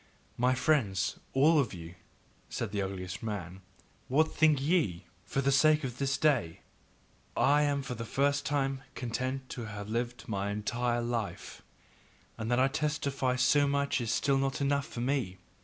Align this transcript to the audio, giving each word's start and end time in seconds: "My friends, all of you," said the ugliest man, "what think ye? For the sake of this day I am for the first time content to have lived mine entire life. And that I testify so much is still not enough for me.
"My 0.35 0.55
friends, 0.55 1.19
all 1.33 1.59
of 1.59 1.75
you," 1.75 1.93
said 2.49 2.71
the 2.71 2.81
ugliest 2.81 3.21
man, 3.21 3.61
"what 4.07 4.33
think 4.33 4.59
ye? 4.59 5.05
For 5.25 5.41
the 5.41 5.51
sake 5.51 5.83
of 5.83 5.99
this 5.99 6.17
day 6.17 6.61
I 7.37 7.61
am 7.61 7.83
for 7.83 7.93
the 7.93 8.03
first 8.03 8.43
time 8.43 8.81
content 8.95 9.47
to 9.49 9.65
have 9.65 9.89
lived 9.89 10.27
mine 10.27 10.53
entire 10.57 11.01
life. 11.03 11.61
And 12.35 12.49
that 12.49 12.59
I 12.59 12.67
testify 12.67 13.35
so 13.35 13.67
much 13.67 14.01
is 14.01 14.11
still 14.11 14.39
not 14.39 14.59
enough 14.59 14.87
for 14.87 15.01
me. 15.01 15.37